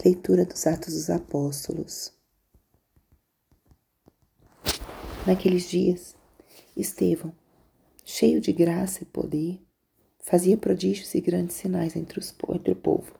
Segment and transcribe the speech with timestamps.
[0.00, 2.12] Leitura dos Atos dos Apóstolos.
[5.24, 6.16] Naqueles dias,
[6.76, 7.32] Estevão,
[8.04, 9.60] cheio de graça e poder,
[10.18, 13.14] fazia prodígios e grandes sinais entre, os, entre o povo.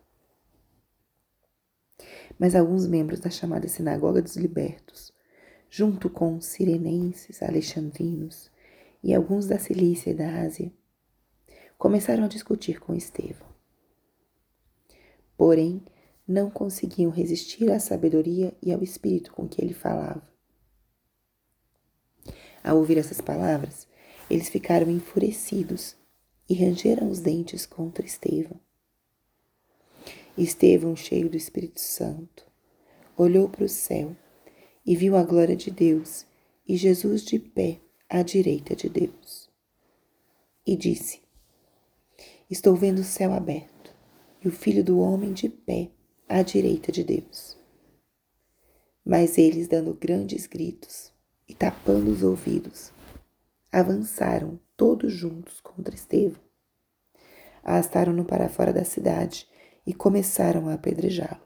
[2.37, 5.13] Mas alguns membros da chamada Sinagoga dos Libertos,
[5.71, 8.51] junto com os sirenenses, alexandrinos
[9.05, 10.73] e alguns da Cilícia e da Ásia,
[11.79, 13.47] começaram a discutir com Estevão.
[15.37, 15.81] Porém,
[16.27, 20.23] não conseguiam resistir à sabedoria e ao espírito com que ele falava.
[22.63, 23.89] Ao ouvir essas palavras,
[24.31, 25.97] eles ficaram enfurecidos
[26.49, 28.61] e rangeram os dentes contra Estevão.
[30.37, 32.47] Estevão, cheio do Espírito Santo,
[33.17, 34.17] olhou para o céu
[34.87, 36.25] e viu a glória de Deus
[36.67, 39.51] e Jesus de pé à direita de Deus.
[40.67, 41.21] E disse:
[42.49, 43.95] Estou vendo o céu aberto
[44.43, 45.91] e o Filho do Homem de pé
[46.33, 47.59] à direita de Deus.
[49.05, 51.13] Mas eles, dando grandes gritos,
[51.47, 52.91] e tapando os ouvidos,
[53.71, 56.41] avançaram todos juntos contra Estevão.
[57.63, 59.47] Arrastaram-no para fora da cidade
[59.87, 61.43] e começaram a apedrejá-lo.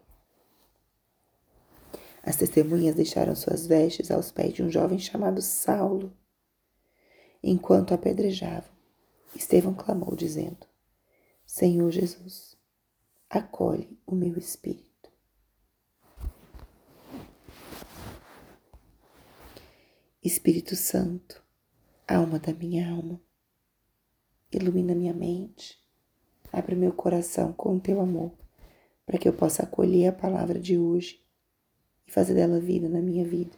[2.23, 6.12] As testemunhas deixaram suas vestes aos pés de um jovem chamado Saulo.
[7.43, 8.71] Enquanto apedrejavam,
[9.34, 10.65] Estevão clamou, dizendo:
[11.45, 12.56] Senhor Jesus,
[13.29, 15.11] acolhe o meu espírito.
[20.23, 21.43] Espírito Santo,
[22.07, 23.21] alma da minha alma,
[24.53, 25.79] ilumina minha mente,
[26.53, 28.33] abre meu coração com o teu amor,
[29.05, 31.25] para que eu possa acolher a palavra de hoje
[32.07, 33.57] e fazer dela vida na minha vida.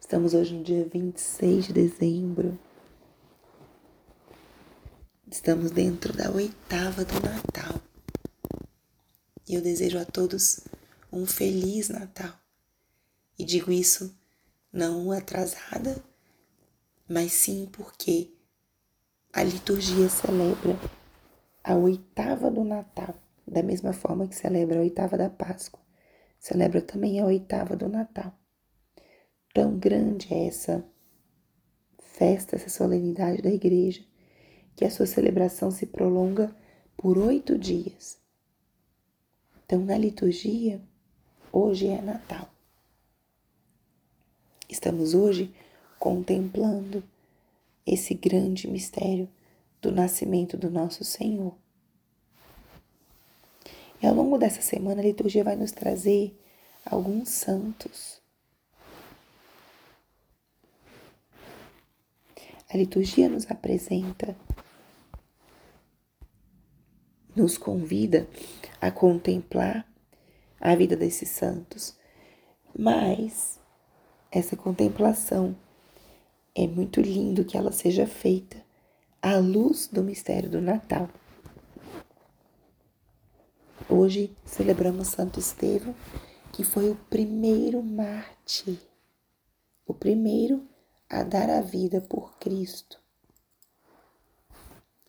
[0.00, 2.58] Estamos hoje no dia 26 de dezembro.
[5.30, 7.78] Estamos dentro da oitava do Natal.
[9.46, 10.60] E eu desejo a todos
[11.12, 12.32] um feliz Natal.
[13.38, 14.18] E digo isso
[14.72, 16.02] não atrasada,
[17.06, 18.32] mas sim porque
[19.30, 20.78] a liturgia celebra
[21.62, 23.14] a oitava do Natal,
[23.46, 25.80] da mesma forma que celebra a oitava da Páscoa,
[26.40, 28.32] celebra também a oitava do Natal.
[29.52, 30.82] Tão grande é essa
[31.98, 34.07] festa, essa solenidade da igreja,
[34.78, 36.54] que a sua celebração se prolonga
[36.96, 38.16] por oito dias.
[39.66, 40.80] Então, na liturgia,
[41.50, 42.48] hoje é Natal.
[44.68, 45.52] Estamos hoje
[45.98, 47.02] contemplando
[47.84, 49.28] esse grande mistério
[49.82, 51.56] do nascimento do nosso Senhor.
[54.00, 56.38] E ao longo dessa semana, a liturgia vai nos trazer
[56.86, 58.22] alguns santos.
[62.72, 64.36] A liturgia nos apresenta,
[67.38, 68.28] nos convida
[68.80, 69.86] a contemplar
[70.60, 71.96] a vida desses santos,
[72.76, 73.60] mas
[74.30, 75.56] essa contemplação.
[76.54, 78.60] É muito lindo que ela seja feita
[79.22, 81.08] à luz do mistério do Natal.
[83.88, 85.94] Hoje celebramos Santo Estevão,
[86.52, 88.80] que foi o primeiro mártir,
[89.86, 90.66] o primeiro
[91.08, 92.98] a dar a vida por Cristo.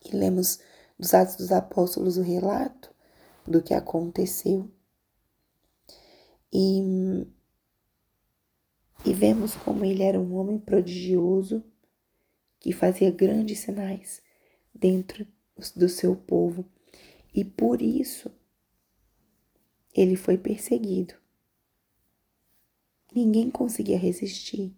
[0.04, 0.60] E lemos
[1.00, 2.94] dos Atos dos Apóstolos o relato
[3.46, 4.70] do que aconteceu.
[6.52, 7.26] E
[9.02, 11.64] e vemos como ele era um homem prodigioso
[12.58, 14.20] que fazia grandes sinais
[14.74, 15.26] dentro
[15.74, 16.66] do seu povo
[17.34, 18.30] e por isso
[19.94, 21.14] ele foi perseguido.
[23.14, 24.76] Ninguém conseguia resistir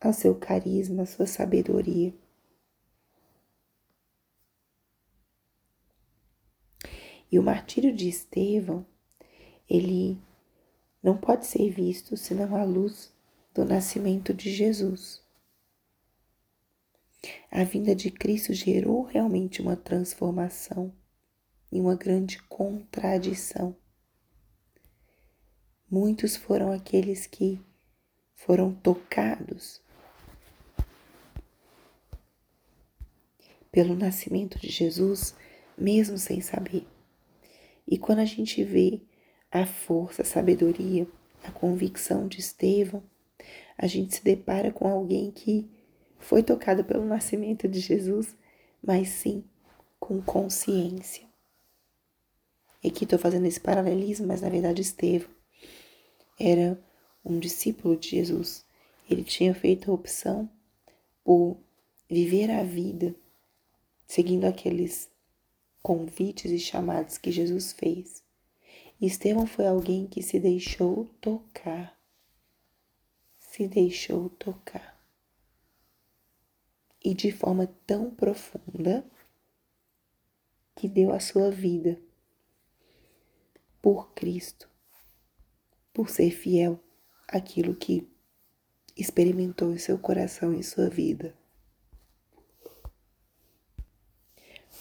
[0.00, 2.12] ao seu carisma, à sua sabedoria.
[7.30, 8.86] E o martírio de Estevão,
[9.68, 10.18] ele
[11.02, 13.12] não pode ser visto senão à luz
[13.54, 15.22] do nascimento de Jesus.
[17.50, 20.92] A vinda de Cristo gerou realmente uma transformação
[21.70, 23.76] e uma grande contradição.
[25.90, 27.60] Muitos foram aqueles que
[28.34, 29.80] foram tocados
[33.72, 35.34] pelo nascimento de Jesus,
[35.76, 36.86] mesmo sem saber.
[37.88, 39.00] E quando a gente vê
[39.50, 41.06] a força, a sabedoria,
[41.42, 43.02] a convicção de Estevão,
[43.78, 45.66] a gente se depara com alguém que
[46.18, 48.36] foi tocado pelo nascimento de Jesus,
[48.82, 49.42] mas sim
[49.98, 51.26] com consciência.
[52.84, 55.30] E aqui estou fazendo esse paralelismo, mas na verdade Estevão
[56.38, 56.78] era
[57.24, 58.64] um discípulo de Jesus.
[59.10, 60.48] Ele tinha feito a opção
[61.24, 61.56] por
[62.08, 63.14] viver a vida
[64.06, 65.10] seguindo aqueles
[65.88, 68.22] convites e chamados que Jesus fez.
[69.00, 71.98] Estevão foi alguém que se deixou tocar.
[73.38, 75.02] Se deixou tocar.
[77.02, 79.02] E de forma tão profunda
[80.76, 81.98] que deu a sua vida
[83.80, 84.68] por Cristo,
[85.94, 86.78] por ser fiel
[87.26, 88.06] àquilo que
[88.94, 91.34] experimentou em seu coração e sua vida.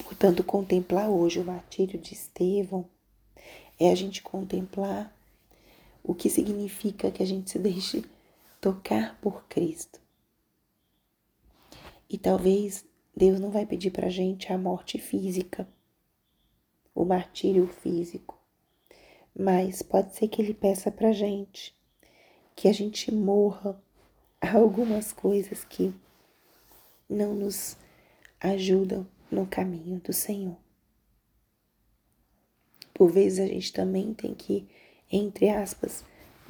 [0.04, 2.90] Portanto, contemplar hoje o martírio de Estevão
[3.80, 5.16] é a gente contemplar
[6.04, 8.04] o que significa que a gente se deixe
[8.62, 10.00] tocar por Cristo.
[12.10, 12.86] E talvez
[13.16, 15.68] Deus não vai pedir para a gente a morte física,
[16.96, 18.40] o martírio físico,
[19.38, 21.78] mas pode ser que Ele peça para a gente
[22.58, 23.80] que a gente morra
[24.42, 25.94] a algumas coisas que
[27.08, 27.78] não nos
[28.40, 30.58] ajudam no caminho do Senhor.
[32.94, 34.68] Por vezes a gente também tem que,
[35.12, 36.04] entre aspas,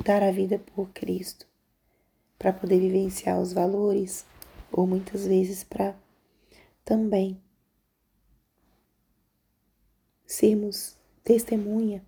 [0.03, 1.45] dar a vida por Cristo
[2.38, 4.25] para poder vivenciar os valores,
[4.71, 5.97] ou muitas vezes para
[6.85, 7.41] também
[10.25, 12.06] sermos testemunha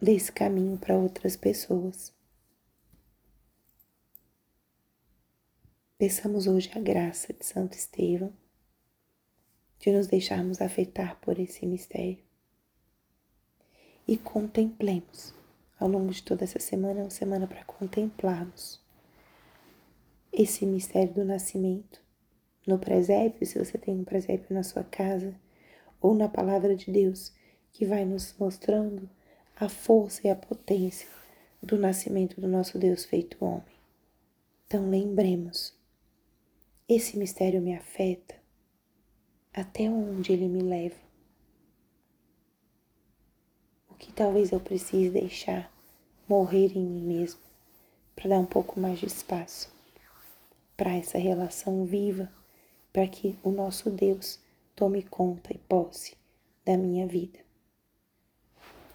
[0.00, 2.12] desse caminho para outras pessoas.
[5.96, 8.32] Peçamos hoje a graça de Santo Estevão
[9.78, 12.18] de nos deixarmos afetar por esse mistério.
[14.06, 15.34] E contemplemos.
[15.78, 18.80] Ao longo de toda essa semana, é uma semana para contemplarmos
[20.32, 22.02] esse mistério do nascimento
[22.66, 25.34] no presépio, se você tem um presépio na sua casa,
[26.00, 27.32] ou na palavra de Deus,
[27.72, 29.08] que vai nos mostrando
[29.56, 31.08] a força e a potência
[31.62, 33.74] do nascimento do nosso Deus feito homem.
[34.66, 35.74] Então lembremos,
[36.88, 38.34] esse mistério me afeta,
[39.54, 40.96] até onde ele me leva.
[43.88, 45.72] O que talvez eu precise deixar
[46.28, 47.40] morrer em mim mesmo
[48.16, 49.72] para dar um pouco mais de espaço
[50.76, 52.30] para essa relação viva,
[52.92, 54.40] para que o nosso Deus
[54.74, 56.16] tome conta e posse
[56.64, 57.38] da minha vida.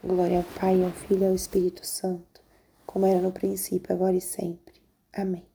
[0.03, 2.41] Glória ao Pai, ao Filho e ao Espírito Santo,
[2.85, 4.73] como era no princípio, agora e sempre.
[5.13, 5.48] Amém.